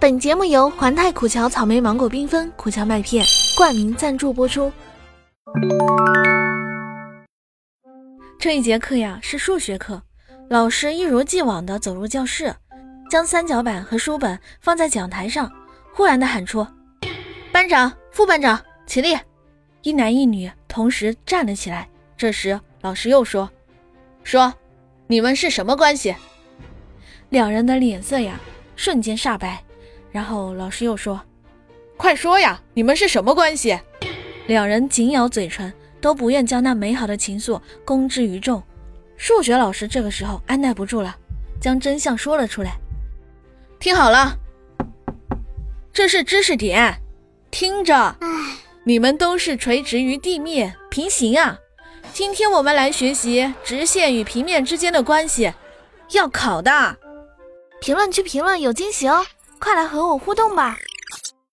[0.00, 3.22] 本节目由环太苦荞草莓芒果缤纷苦荞麦片
[3.54, 4.72] 冠名赞助播出。
[8.38, 10.02] 这一节课呀是数学课，
[10.48, 12.56] 老师一如既往的走入教室，
[13.10, 15.52] 将三角板和书本放在讲台上，
[15.92, 16.66] 忽然的喊出
[17.52, 19.14] ：“班长、副班长，起立！”
[19.84, 21.86] 一男一女同时站了起来。
[22.16, 23.50] 这时老师又说
[24.24, 24.54] ：“说，
[25.08, 26.16] 你们是什么关系？”
[27.28, 28.40] 两人的脸色呀
[28.76, 29.62] 瞬间煞白。
[30.10, 31.20] 然后老师又说
[31.96, 33.78] ：“快说呀，你们是什么关系？”
[34.46, 38.62] 两人紧咬嘴唇，都不愿将那美好的情愫公之于众。
[39.16, 41.14] 数学老师这个时候按耐不住了，
[41.60, 42.76] 将真相说了出来。
[43.78, 44.36] 听好了，
[45.92, 47.00] 这是知识点，
[47.50, 48.16] 听着，
[48.84, 51.58] 你们都是垂直于地面，平行啊。
[52.12, 55.52] 今天我们来学习直线与平面之间的关系，
[56.12, 56.96] 要考的。
[57.80, 59.24] 评论区评论有惊喜哦！
[59.60, 60.78] 快来和我互动吧！